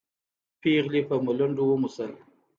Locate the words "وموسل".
1.67-2.11